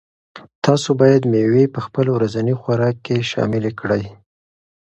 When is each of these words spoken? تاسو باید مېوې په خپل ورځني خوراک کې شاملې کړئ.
تاسو 0.65 0.89
باید 1.01 1.23
مېوې 1.31 1.65
په 1.73 1.79
خپل 1.85 2.05
ورځني 2.15 2.53
خوراک 2.61 2.95
کې 3.05 3.27
شاملې 3.31 3.71
کړئ. 3.79 4.03